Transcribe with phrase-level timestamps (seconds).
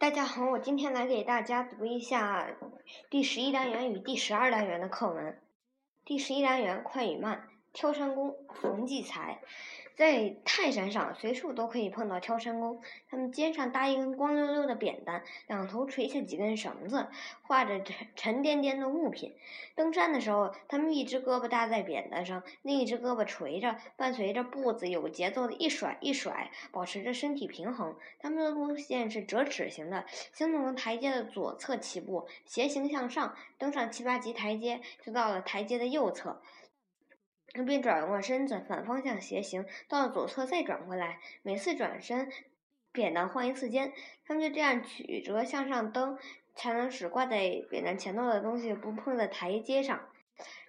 [0.00, 2.56] 大家好，我今天来给大家读一下
[3.10, 5.38] 第十一单元与第十二单元的课文。
[6.06, 9.42] 第十一单元快与慢，挑山工冯骥才。
[10.00, 12.80] 在泰山上，随处都可以碰到挑山工。
[13.10, 17.08] 他们肩上搭一根光溜溜的扁担，两头垂下几根绳子，
[17.42, 19.34] 画着沉沉甸甸的物品。
[19.74, 27.94] 登山的时候，他们一只胳膊搭在扁担上，另一只胳膊垂着，伴随着步子有节奏的一甩一甩，保持着身体平衡。
[28.18, 36.40] 他们的路线是折尺形的，先从台阶的左侧起步，斜行向上，登上七八级台阶，就到了台阶的右侧。
[37.52, 41.18] 他便转过身子，反方向斜行，到了左侧再转回来。
[41.42, 42.30] 每次转身，
[42.92, 43.92] 扁担换一次肩。
[44.24, 46.16] 他们就这样曲折向上登，
[46.54, 50.00] 才能使挂在扁担前头的东西不碰在台阶上，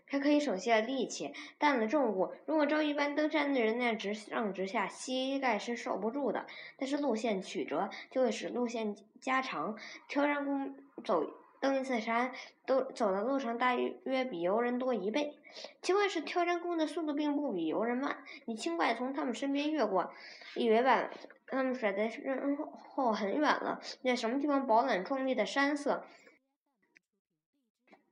[0.06, 1.34] 还可以省些力气。
[1.60, 6.48] 担了重物，如果照一般登山的人那样直上直下，膝盖是受不住的。
[6.78, 9.78] 但是路线曲折，就会使路线加长。
[10.08, 11.41] 挑山工走。
[11.62, 12.34] 登一次山，
[12.66, 15.38] 都走的路程大约比游人多一倍。
[15.82, 18.18] 奇怪是，挑山工的速度并不比游人慢。
[18.46, 20.12] 你轻快从他们身边越过，
[20.56, 21.12] 以为把
[21.46, 26.04] 他们甩在身后很远了，在什么地方饱览壮丽的山色，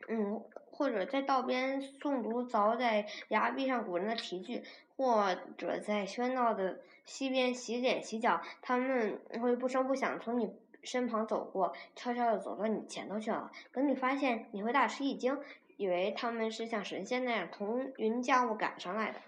[0.08, 4.64] 嗯，或者在道边诵读凿在崖壁上古人的题句，
[4.95, 10.54] 或者在喧闹的溪边洗脸洗脚，他们会不声不响从你。
[10.84, 13.52] 身旁走过，悄悄的走到你前头去了。
[13.72, 15.38] 等你发现，你会大吃一惊，
[15.78, 19.20] 以为他们是像神仙那样腾云驾雾赶上来的。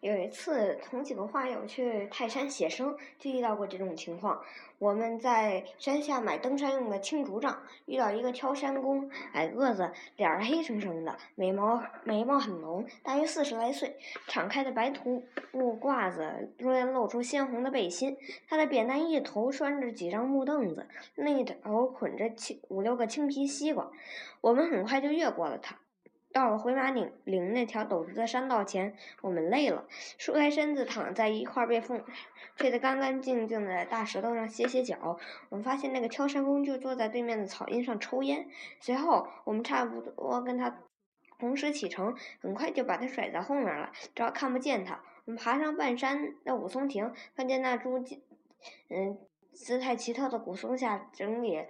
[0.00, 4.40] 有一次，同几个画友去泰山写生，就遇到过这种情况。
[4.78, 13.96] 我们在山下买登山用的青竹杖，遇到一个挑山工，矮个子，脸儿黑生生的，眉毛眉毛很浓，大约四十来岁，
[14.28, 18.16] 敞开的白涂木褂子中间露出鲜红的背心。
[18.46, 23.90] 他的扁担一头拴着几张木凳子，另一头捆着青五六个青皮西瓜。
[24.42, 25.78] 我们很快就越过了他。
[26.36, 29.86] 到了回马岭岭那条陡直的山道前，我们累了，
[30.18, 32.04] 竖开身子躺在一块被风
[32.56, 35.18] 吹得干干净净的大石头上歇歇脚。
[35.48, 38.50] 我们发现那个挑山工就坐在对面的草荫上抽烟。
[38.80, 40.76] 随后，我们差不多跟他
[41.38, 45.00] 同时启程，很快就把他甩在后面了，只要看不见他。
[45.24, 48.04] 我们爬上半山的武松亭，看见那株
[48.90, 49.16] 嗯
[49.54, 51.64] 姿态奇特的古松下整理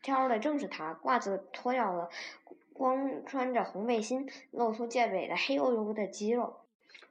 [0.00, 2.08] 挑的正是他，褂子脱掉了。
[2.74, 6.56] 光穿着红背心，露出健美的黑黝黝的肌肉。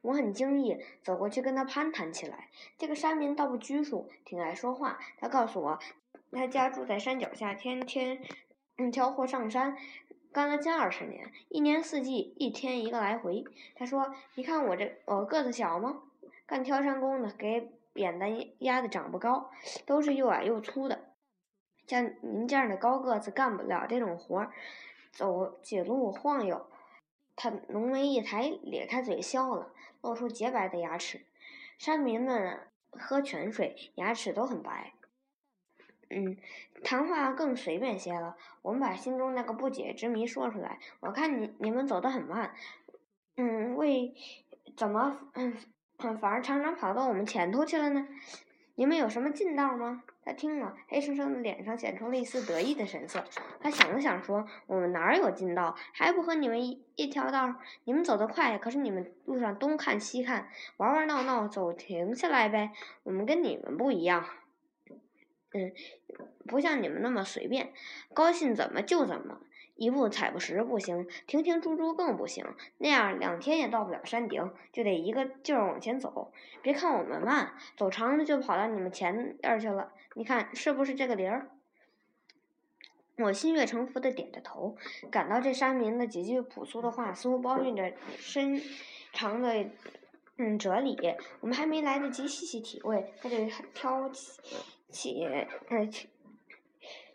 [0.01, 2.49] 我很惊异，走过去跟他攀谈起来。
[2.77, 4.99] 这个山民倒不拘束，挺爱说话。
[5.17, 5.79] 他告诉我，
[6.33, 8.19] 他家住在山脚下，天天
[8.91, 9.77] 挑货上山，
[10.33, 13.45] 干了近二十年，一年四季一天一个来回。
[13.75, 16.01] 他说：“你看我这，我个子小吗？
[16.45, 19.49] 干挑山工的，给扁担压的长不高，
[19.85, 21.13] 都是又矮又粗的。
[21.87, 24.51] 像您这样的高个子，干不了这种活儿。”
[25.13, 26.65] 走几路晃悠，
[27.35, 31.21] 他浓眉一抬，咧开嘴笑了，露出洁白的牙齿。
[31.77, 34.93] 山民们喝泉水，牙齿都很白。
[36.09, 36.37] 嗯，
[36.83, 38.35] 谈话更随便些了。
[38.61, 40.79] 我们把心中那个不解之谜说出来。
[40.99, 42.53] 我看你你们走得很慢，
[43.35, 44.15] 嗯，为
[44.75, 45.55] 怎么嗯
[45.97, 48.07] 反而常常跑到我们前头去了呢？
[48.75, 50.03] 你们有什么近道吗？
[50.25, 53.23] 他听了，黑生生的脸上显出了一丝得意的神色。
[53.59, 55.75] 他想了想，说：“我们哪儿有近道？
[55.93, 57.55] 还不和你们一一条道？
[57.83, 60.47] 你们走得快，可是你们路上东看西看，
[60.77, 62.71] 玩玩闹闹，走停下来呗。
[63.03, 64.25] 我们跟你们不一样，
[65.53, 65.71] 嗯，
[66.47, 67.73] 不像你们那么随便，
[68.13, 69.41] 高兴怎么就怎么。”
[69.75, 72.45] 一步踩不实不行，停停住住更不行，
[72.77, 76.31] 那样两天也到不了山顶，就得一个劲儿往前走。
[76.61, 79.91] 别看我们慢，走长了就跑到你们前边去了。
[80.15, 81.49] 你看是不是这个理儿？
[83.17, 84.75] 我心悦诚服的点着头，
[85.11, 88.61] 感到这山民的几句朴素的话似乎包蕴着深
[89.11, 89.65] 长的
[90.37, 90.97] 嗯哲理。
[91.39, 93.37] 我们还没来得及细细体会，他就
[93.73, 94.39] 挑起
[94.89, 95.87] 起呃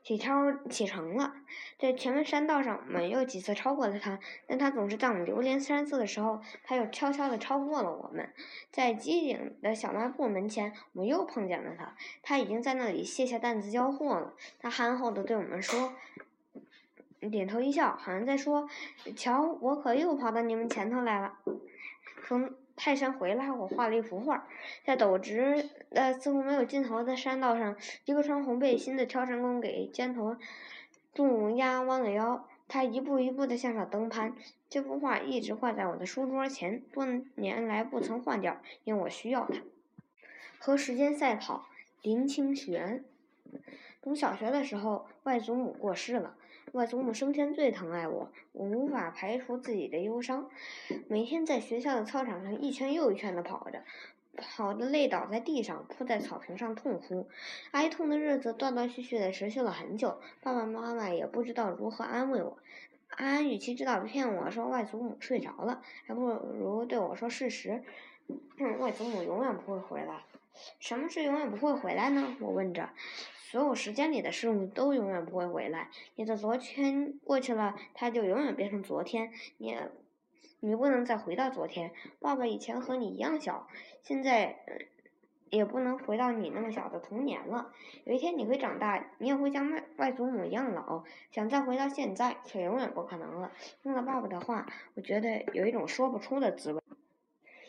[0.09, 0.19] 起。
[0.29, 1.33] 超启程了，
[1.79, 8.29] 在前面山道上，我们又几次超过了他，但他总是在我们流连山色的时候，他又悄悄地超过了我们。
[8.71, 14.35] 在机井的小卖部门前，我们又碰见了他，他已经在那里卸下担子交货了。
[14.59, 15.95] 他憨厚地对我们说，
[17.31, 18.69] 点头一笑，好像在说
[19.17, 21.39] ：“瞧，我可又跑到你们前头来了。”
[22.27, 24.47] 从泰山回来，我画了一幅画，
[24.85, 30.37] 在陡直的似乎没有尽头的山道上，一个穿红背心的挑山工给肩头
[31.13, 34.33] 重压弯了腰，他一步一步地向上登攀。
[34.71, 37.05] 这幅画一直画在我的书桌前，多
[37.35, 39.61] 年来不曾换掉，因为我需要它。
[40.61, 41.67] 和时间赛跑，
[42.03, 43.05] 林清玄。
[44.01, 46.37] 读小学的时候，外祖母过世了。
[46.73, 50.51] 外祖母生前最疼爱我，我无法排除自己的忧伤。
[51.09, 53.83] 每天在学校的操场上一圈又一圈的跑着，
[54.37, 57.29] 跑得累倒在地上，扑在草坪上痛哭。
[57.71, 62.59] 哀痛的日子断断续续的持续了很久，爸爸妈妈也不知道如何安慰我。
[63.11, 67.83] 安安与其知道骗我说外祖母睡着了，还不如对我说事实：
[68.79, 70.25] 外祖母永远不会回来。
[70.81, 72.37] 什么是永远不会回来呢？
[72.41, 72.91] 我问着。
[73.51, 75.89] 所有时间里的事物都永远不会回来。
[76.17, 79.33] 你的昨天过去了，它就永远变成昨天。
[79.57, 79.75] 你，
[80.61, 81.93] 你不能再回到昨天。
[82.21, 83.67] 爸爸以前和你一样小，
[84.03, 84.59] 现在
[85.49, 87.73] 也不能回到你那么小的童年了。
[88.05, 91.05] 有一天你会长大，你也会像外外祖母一样老。
[91.31, 93.53] 想再回到现在，却永远不可能了。
[93.83, 96.78] 听了爸爸的话，我觉得有一种说不出的滋味。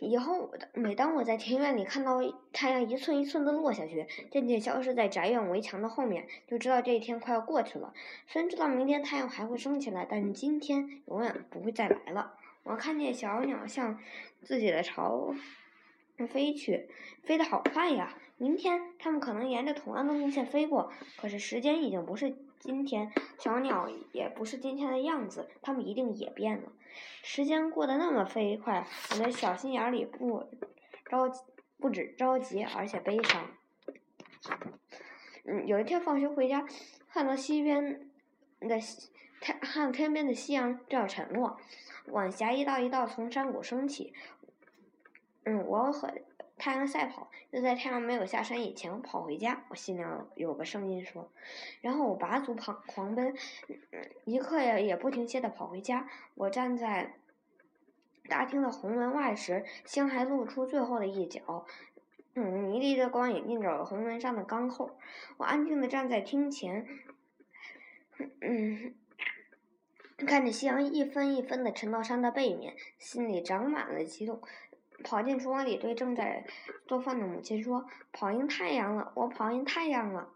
[0.02, 2.20] 以后，每当我在庭院里看到
[2.54, 7.94] 太阳一寸一寸的落下去，渐渐消失在宅院围墙的后面，就知道这一天快要过去了。
[8.28, 12.34] 虽然知道明天太阳还会升起来，但是今天永远不会再来了。
[12.64, 14.00] 我看见小鸟向
[14.44, 15.34] 自己的巢
[16.30, 16.90] 飞去，
[17.24, 18.16] 飞得好快呀！
[18.38, 26.74] 明天它们可能沿着同样的路线飞过，可是时间已经不是今天，小鸟也不是今天的样子，它们一定也变了。
[27.24, 30.50] 时间过得那么飞快，我的小心眼里不
[31.06, 31.42] 着急，
[31.78, 33.48] 不止着急，而且悲伤。
[35.46, 36.66] 嗯，有一天放学回家，
[37.08, 38.10] 看到西边
[38.60, 38.78] 的
[39.40, 41.58] 太，看天边的夕阳正要沉落，
[42.08, 44.14] 晚霞一道一道从山谷升起。
[45.46, 46.24] 嗯，我很。
[46.60, 49.66] 太阳赛跑，就在太阳没有下山以前跑回家。
[49.70, 50.04] 我心里
[50.36, 51.32] 有个声音说，
[51.82, 53.34] 然后我拔足跑狂奔，
[54.26, 56.08] 一刻也也不停歇的跑回家。
[56.36, 57.16] 我站在
[58.28, 61.66] 大厅的红门外时，星还露出最后的一角，
[62.36, 65.00] 嗯，迷离的光影映着红门上的钢扣。
[65.38, 66.86] 我安静的站在厅前，
[68.42, 68.94] 嗯，
[70.18, 74.42] 看着夕阳一分一分的沉到山的背面，心里长满了激动。
[75.04, 76.46] 跑进厨房里，对正在
[76.88, 80.30] 做饭的母亲说：“跑赢太阳了，我跑赢太阳了。”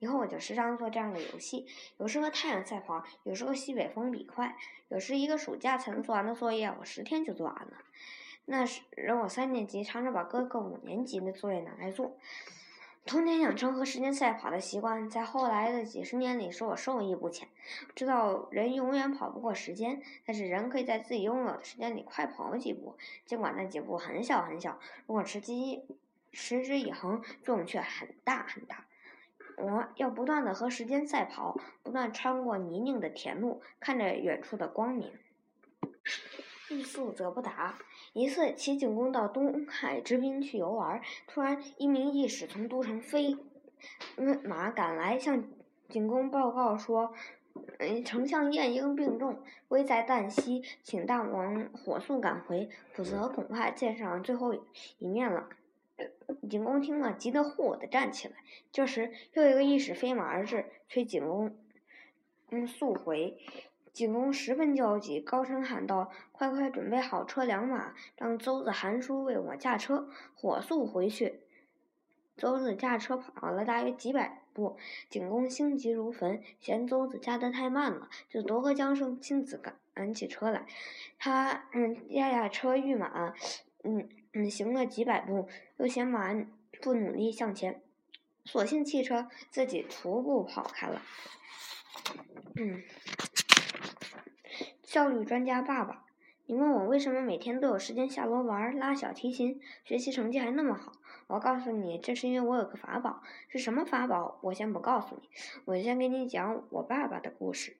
[0.00, 1.66] 以后我就时常做这样的游戏，
[1.98, 4.56] 有时和太阳赛跑，有时候西北风比快，
[4.88, 7.72] 有时一个暑假才能做完的作业，我十天就做完了。
[8.46, 8.82] 那时
[9.22, 12.16] 我三年级，常常把哥哥五年级的作业拿来做。
[13.08, 17.48] 童年养成和时间赛跑的习惯，在后来的几十年里使我受益不浅。
[17.94, 24.78] 知道人永远跑不过时间，但是人可以在自己拥有的时间里快跑几步，尽管那几步很小很小。
[25.06, 25.54] 如果持之
[26.32, 28.84] 持之以恒，作用却很大很大。
[29.56, 35.10] 我要不断的和时间赛跑，不断穿过泥泞的田路，看着远处的光明。
[36.70, 37.78] 欲速则不达。
[38.12, 43.36] 一次，齐景公到东海之滨去游玩，突然一名义使从都城飞
[44.44, 45.44] 马赶来，向
[45.88, 47.14] 景公报告说
[47.78, 54.54] ：“嗯，丞相晏婴病重，危在旦夕，请大王火速赶回，否则恐怕见上最后
[54.98, 55.48] 一面了。”
[56.48, 58.34] 景公听了，急得霍地站起来。
[58.70, 61.56] 这时，又一个义使飞马而至，催景公
[62.50, 63.38] 嗯速回。
[63.98, 71.40] 景公十分焦急，高声喊道：“快快准备好车良马，让邹子韩叔为我驾车，火速回去。”
[72.38, 74.76] 邹子驾车跑了大约几百步，
[75.10, 80.64] 景公心急如焚，嫌邹子驾得太慢了，就夺河缰绳，亲自赶赶起车来。
[81.18, 83.34] 他嗯压压车御马，
[83.82, 86.32] 嗯嗯行了几百步，又嫌马
[86.80, 87.82] 不努力向前，
[88.44, 91.02] 索性弃车，自己徒步跑开了。
[92.54, 92.84] 嗯。
[94.88, 96.06] 效率专家爸爸，
[96.46, 100.92] 你问我为什么每天都有时间下楼玩、拉小提琴，学习成绩还那么好？
[101.26, 103.22] 我告诉你，这是因为我有个法宝。
[103.48, 104.38] 是什么法宝？
[104.40, 105.28] 我先不告诉你。
[105.66, 107.76] 我先给你讲我爸爸的故事。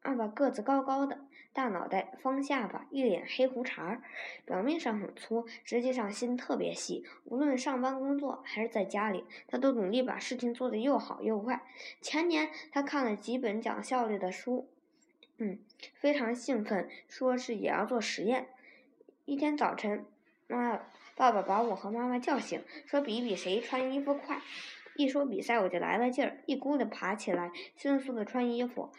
[0.00, 1.18] 爸爸个子高高的，
[1.52, 4.02] 大脑袋、方下巴，一脸黑胡茬儿，
[4.46, 7.04] 表面上很粗，实际上心特别细。
[7.24, 11.60] 无论上班工作还是在家里，他都努力把事情做得又好又快。
[12.00, 14.70] 前年他看了几本讲效率的书。
[15.38, 15.58] 嗯，
[15.94, 18.48] 非常兴奋，说是也要做实验。
[19.26, 20.06] 一天早晨，
[20.46, 20.80] 妈
[21.14, 24.40] 爸爸把我和妈妈叫醒，说比比谁穿衣服快。
[24.94, 28.90] 一说比赛，我就来了劲儿，一咕的爬起来，迅速的穿衣服，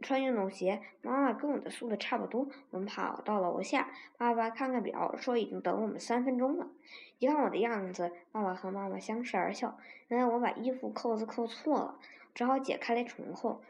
[0.00, 0.80] 穿运动鞋。
[1.02, 3.92] 妈妈跟我的速度差不多，我们跑到楼下。
[4.16, 6.70] 爸爸看看表，说已经等我们三分钟了。
[7.18, 9.78] 一看我的样子，爸爸和妈妈相视而笑。
[10.08, 11.98] 原来我把衣服扣子扣错了，
[12.34, 13.62] 只好解开来重扣。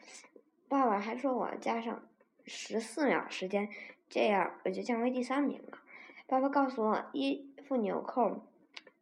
[0.69, 2.03] 爸爸还说我加上
[2.45, 3.69] 十四秒时间，
[4.09, 5.79] 这样我就降为第三名了。
[6.27, 8.43] 爸爸告诉我，衣服纽扣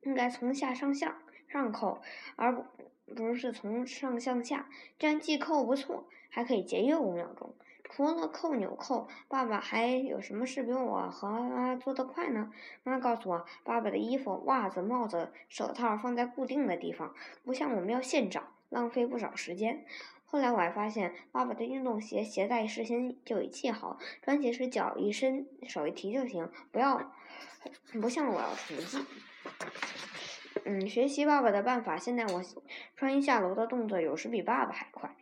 [0.02, 1.16] 应该从下上向
[1.48, 2.00] 上扣，
[2.36, 2.64] 而不
[3.14, 7.54] 不是从上向下，这样系扣不错，还可以节约五秒钟。
[7.84, 12.50] 除了扣纽扣，爸爸还有什么事比我和妈做得快呢？
[12.84, 17.14] 妈告诉我，爸爸的衣服、袜子、帽子、手套放在固定的地方，
[17.44, 19.84] 不像我们要现找，浪费不少时间。
[20.32, 27.12] 后来我还发现，爸爸的运动鞋鞋带事先就已系好，穿鞋时脚一伸，手一提就行，不要
[28.00, 29.04] 不像我要重系。
[30.64, 32.42] 嗯，学习爸爸的办法，现在我
[32.96, 35.14] 穿衣下楼的动作有时比爸爸还快。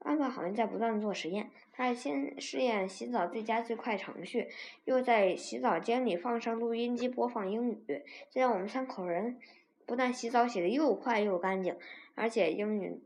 [0.00, 4.48] 爸爸好像在不断做实验，他先试验洗澡最佳最快程序，
[4.84, 9.38] 又在洗澡间里放上录音机播放英语，这让我们三口人
[9.86, 11.74] 不但洗澡洗得又快又干净，
[12.14, 13.00] 而且英语。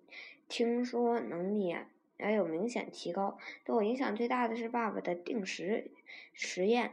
[0.48, 1.76] 听说能力
[2.18, 3.38] 也有明显提高。
[3.64, 5.90] 对我影响最大的是爸爸的定时
[6.34, 6.92] 实验。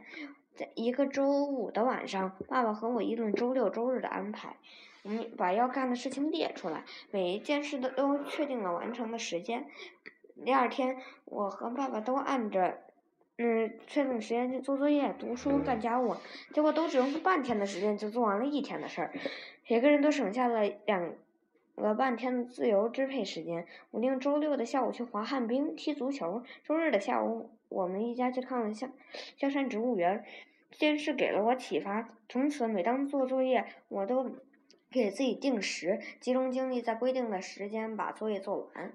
[0.56, 4.56] 在一个周五的晚上，爸爸和我议论周六周日的安排。
[5.02, 9.66] 我们把要干的事情列出来，每一件事都都确定了完成的时间。
[10.44, 12.80] 第二天，我和爸爸都按着
[13.38, 16.16] 嗯确定时间去做作业、读书、干家务，
[16.52, 19.12] 结果都只用半天的时间就做完了一天的事儿，
[19.68, 21.14] 每个人都省下了两。
[21.80, 26.42] 了半天的自由支配时间，我定周六的下午去滑旱冰、踢足球。
[26.62, 28.92] 周日的下午，我们一家去看了香
[29.36, 30.24] 香山植物园。
[30.70, 34.30] 这件事给了我启发，从此每当做作业，我都
[34.90, 38.92] 给自己定时，集中精力在规定的时间把作业做完。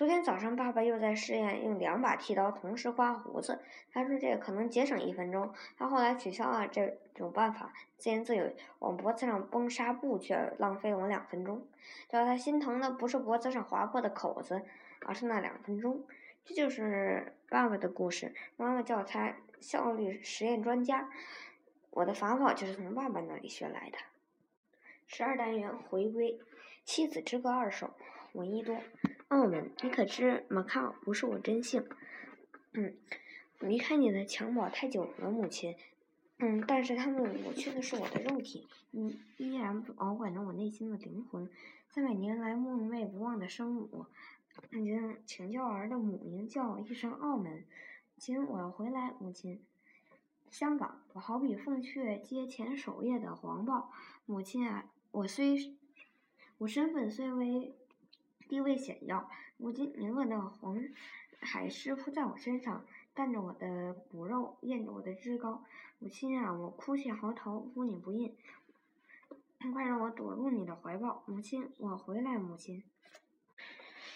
[0.00, 3.60] 昨天早上，爸爸又在试验用两把剃刀同时刮胡子。
[3.92, 5.52] 他说这个可能节省一分钟。
[5.76, 11.66] 他后来取消了这种办法，自言自语：“往脖子上绷纱布却浪费了我两分钟。”
[12.08, 14.62] 叫他心疼的不是脖子上划破的口子，
[15.04, 16.02] 而是那两分钟。
[16.46, 18.34] 这就是爸爸的故事。
[18.56, 21.10] 妈妈叫他效率实验专家。
[21.90, 23.98] 我的法宝就是从爸爸那里学来的。
[25.06, 26.32] 十二单元回归，
[26.86, 27.90] 《妻子之歌》二首，
[28.32, 28.78] 闻一多。
[29.30, 31.86] 澳门，你可知马卡不是我真姓？
[32.72, 32.96] 嗯，
[33.60, 35.76] 离开你的襁褓太久了，母亲。
[36.38, 41.48] 嗯，但是他们抹去的是我的肉体，你依然保管着我内心的灵魂。
[41.88, 44.06] 三百年来梦寐不忘的生母，
[44.72, 47.64] 已经请教儿的母名叫一声澳门。
[48.18, 49.62] 亲，我要回来，母亲。
[50.50, 53.92] 香港，我好比凤雀阶前守夜的黄豹。
[54.26, 55.76] 母亲啊，我虽
[56.58, 57.76] 我身份虽为。
[58.50, 60.76] 地位显耀，如今名额的黄
[61.38, 65.64] 海狮扑在我身上，伴着我的骨肉，咽着我的脂膏。
[66.00, 68.36] 母亲啊，我哭泣嚎啕，呼你不应，
[69.72, 71.22] 快让我躲入你的怀抱。
[71.26, 72.82] 母亲，我回来，母亲。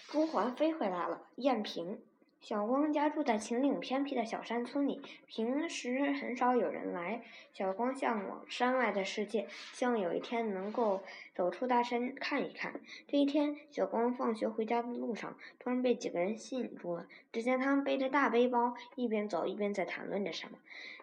[0.09, 2.01] 朱环飞回来了，燕平。
[2.45, 7.23] 小光家住在秦岭偏僻的小山村里，平时很少有人来。
[7.51, 11.01] 小光向往山外的世界，希望有一天能够
[11.33, 12.79] 走出大山看一看。
[13.07, 17.07] 这一天，小光放学回家的路上，突然被几个人吸引住了。
[17.33, 20.59] 只见他们背着大背包，一边走一边在谈论着什么。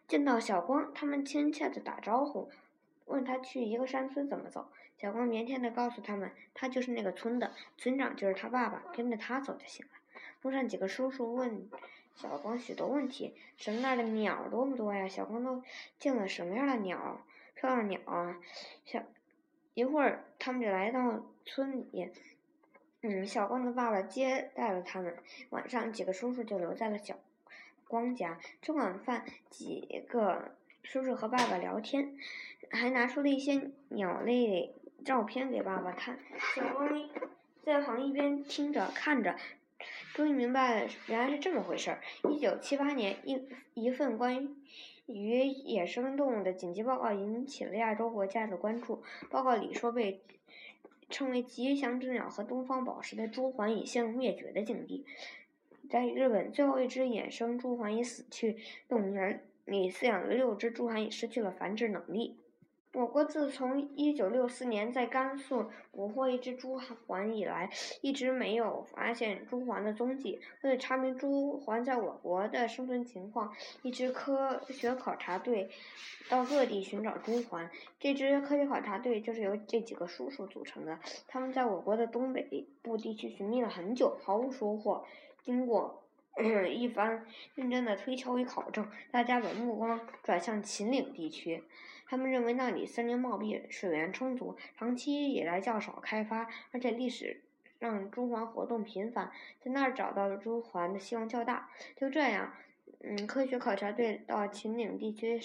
[0.06, 2.52] 见到小光，他们亲切地打招呼，
[3.06, 4.68] 问他去一个山村怎么走。
[4.96, 9.92] 小光腼腆地告诉他们，他就是那个村的，村长就是他爸爸，跟着他走就行了。
[10.42, 11.68] 路上几个叔叔问
[12.14, 15.08] 小光许多问题，什么那儿的鸟多不多呀？
[15.08, 15.62] 小光都
[15.98, 17.24] 见了什么样的鸟？
[17.54, 18.40] 漂亮鸟啊！
[18.84, 19.02] 小
[19.74, 22.10] 一会儿，他们就来到村里。
[23.02, 25.16] 嗯，小光的爸爸接待了他们。
[25.50, 27.14] 晚上，几个叔叔就留在了小
[27.86, 29.24] 光家吃晚饭。
[29.48, 32.16] 几个叔叔和爸爸聊天，
[32.70, 36.18] 还拿出了一些鸟类照片给爸爸看。
[36.54, 37.08] 小光
[37.62, 39.36] 在旁一边听着看着。
[40.14, 42.00] 终于明白了，原来是这么回事儿。
[42.30, 43.40] 一九七八年，一
[43.72, 44.54] 一份关
[45.06, 49.02] 于野生动物的紧急报告引起了亚洲国家的关注。
[49.30, 50.20] 报告里说，被
[51.08, 55.06] 称为吉祥之鸟和东方宝石的朱鹮已陷入灭绝的境地。
[55.88, 62.36] 在日本，最后一只野生朱鹮已死去，动物园里饲养的六只朱鹮已失去了繁殖能力。
[62.94, 67.70] 我国自从一九六四年在甘肃捕获一只朱鹮以来，
[68.02, 70.38] 一直没有发现朱鹮的踪迹。
[70.60, 75.70] 为了查明朱鹮在我国的生存情况，一支科学考察队
[76.28, 77.70] 到各地寻找朱鹮。
[77.98, 80.98] 这支科学考察队就是由这几个叔叔组成的。
[81.26, 85.02] 他们在我国的东北部地区寻觅了很久，毫无收获。
[85.42, 86.01] 经过
[86.68, 91.64] 一番认真的推敲与考证，大家把目光转向秦岭地区。
[92.06, 97.42] 他们认为那里森林茂密，水源充足，长期以来较少开发，而且历史
[97.78, 101.70] 让朱鹮活动频繁，在那儿找到了朱鹮的希望较大。
[101.96, 102.52] 就这样，
[103.00, 105.40] 嗯，科学考察队到秦岭地区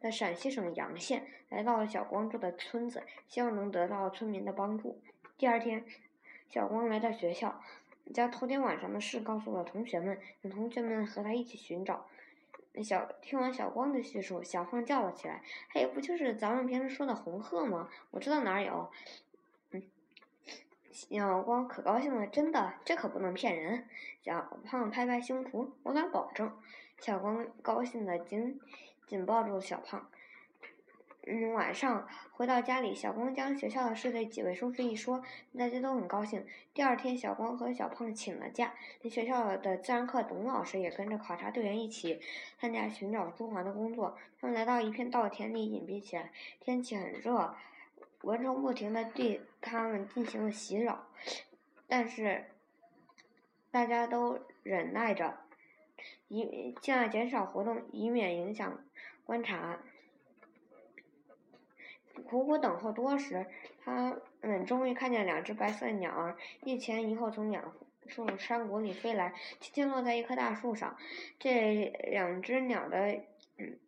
[0.00, 5.00] 的陕西省洋县，来到了小光住的村子，希望能得到村民的帮助。
[5.36, 5.84] 第二天，
[6.48, 7.60] 小光来到学校，
[8.12, 12.06] 将头天晚上的事告诉了同学们，让同学们和他一起寻找。
[12.82, 17.90] 小听完小光的叙述，小胖叫了起来：“嘿，不就是咱们平时说的红鹤吗？
[18.10, 18.90] 我知道哪儿有。”
[19.72, 19.82] 嗯，
[20.90, 23.86] 小光可高兴了，真的，这可不能骗人。
[24.22, 26.56] 小胖拍拍胸脯：“我敢保证。”
[26.98, 28.60] 小光高兴的紧
[29.06, 30.08] 紧抱住小胖。
[31.24, 35.22] 嗯，晚上回到家里，小光将学校的事对几位叔叔一说，
[35.56, 36.44] 大家都很高兴。
[36.74, 42.20] 第二天，小光和小胖请了假，连学校的自然课董老师也跟着考察队员一起
[42.58, 44.18] 参加寻找朱鹮的工作。
[44.40, 47.54] 他们来到一片稻田里隐蔽起来，天气很热，
[48.22, 51.06] 蚊虫不停地对他们进行了袭扰，
[51.86, 52.46] 但是
[53.70, 55.38] 大家都忍耐着，
[56.26, 58.84] 以尽量减少活动，以免影响
[59.24, 59.78] 观察。
[62.26, 63.46] 苦苦等候多时，
[63.84, 67.72] 他们终于看见两只白色鸟儿一前一后从两
[68.08, 70.96] 处山谷里飞来，轻轻落在一棵大树上。
[71.38, 73.12] 这两只鸟的
[73.58, 73.78] 嗯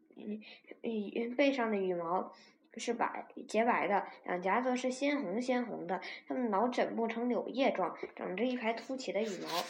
[0.82, 2.32] 嗯背上的羽毛
[2.76, 6.00] 是白洁白的，两颊则是鲜红鲜红的。
[6.26, 9.64] 它们脑枕部呈柳叶状，长着一排凸起的羽毛。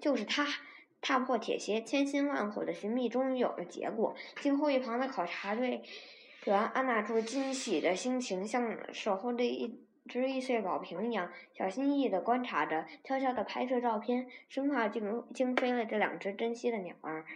[0.00, 0.46] 就是他，
[1.00, 4.14] 踏破铁鞋，千辛万苦的寻觅终于有了结果。
[4.40, 5.82] 静候一旁的考察队。
[6.48, 9.78] 员安娜住惊喜的心情，像守候着一
[10.08, 17.26] 只易碎宝瓶一样，小心翼翼地观察着，悄悄地拍摄照片，生怕惊惊飞了这两只珍稀的鸟儿。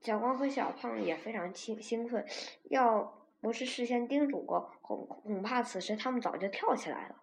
[0.00, 2.24] 小光和小胖也非常兴兴奋，
[2.70, 7.16] 要不是事先叮嘱过，恐恐怕此时他们早就跳起来了。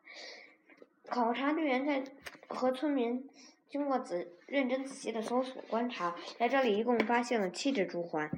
[1.08, 2.04] 考察队员在
[2.48, 3.28] 和村民
[3.68, 8.30] 经过仔认真仔细的搜索观察，在这里一共发现了七只朱鹮。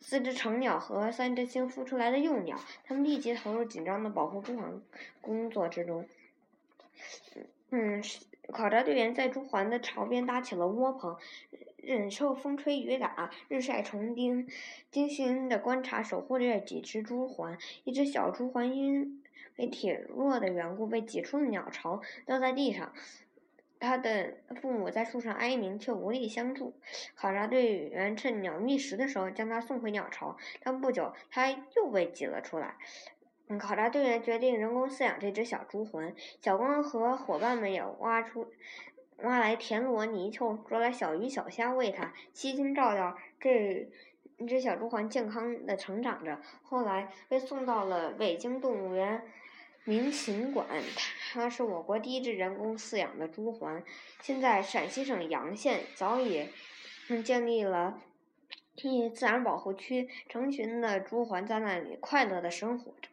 [0.00, 4.80] 四只成鸟和三只新孵出来的幼鸟，它们立即投入紧张的保护朱鹮
[5.20, 6.06] 工作之中。
[7.70, 8.02] 嗯，
[8.52, 11.16] 考察队员在朱鹮的巢边搭起了窝棚，
[11.76, 14.46] 忍受风吹雨打、日晒虫叮，
[14.90, 17.58] 精心的观察守护着几只朱鹮。
[17.82, 19.22] 一只小朱鹮因
[19.56, 22.92] 为体弱的缘故被挤出了鸟巢，掉在地上。
[23.84, 26.74] 他的父母在树上哀鸣，却无力相助。
[27.14, 32.76] 考察队员趁鸟觅食的时候，将它送回鸟巢，但不久，它又被挤了出来。
[33.58, 36.14] 考察队员决定人工饲养这只小朱鹮。
[36.40, 38.50] 小光和伙伴们也挖出、
[39.18, 43.88] 挖来田螺、泥鳅，捉来小鱼小虾喂它，悉心照料这
[44.48, 46.40] 只小朱鹮健康的成长着。
[46.62, 49.22] 后来被送到了北京动物园。
[49.84, 50.66] 明禽馆，
[51.32, 53.82] 它是我国第一只人工饲养的朱鹮。
[54.22, 56.48] 现在陕西省洋县早已
[57.22, 58.00] 建立了
[58.76, 63.08] 一自然保护区，成群的朱鹮在那里快乐的生活着。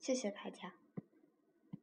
[0.00, 0.72] 谢谢大家。